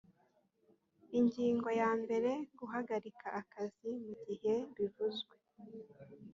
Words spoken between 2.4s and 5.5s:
guhagarika akazi mu gihe bivuzwe